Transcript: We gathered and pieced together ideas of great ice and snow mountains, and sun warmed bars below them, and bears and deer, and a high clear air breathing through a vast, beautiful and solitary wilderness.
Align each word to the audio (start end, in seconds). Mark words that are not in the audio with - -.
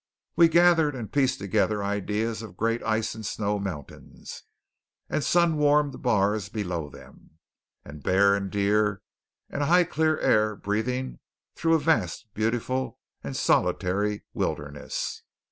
We 0.35 0.47
gathered 0.49 0.95
and 0.95 1.13
pieced 1.13 1.37
together 1.37 1.83
ideas 1.83 2.41
of 2.41 2.57
great 2.57 2.81
ice 2.81 3.13
and 3.13 3.23
snow 3.23 3.59
mountains, 3.59 4.41
and 5.11 5.23
sun 5.23 5.57
warmed 5.59 6.01
bars 6.01 6.49
below 6.49 6.89
them, 6.89 7.37
and 7.85 8.01
bears 8.01 8.37
and 8.37 8.49
deer, 8.49 9.03
and 9.51 9.61
a 9.61 9.67
high 9.67 9.83
clear 9.83 10.17
air 10.17 10.55
breathing 10.55 11.19
through 11.55 11.75
a 11.75 11.79
vast, 11.79 12.25
beautiful 12.33 12.97
and 13.23 13.37
solitary 13.37 14.23
wilderness. 14.33 15.21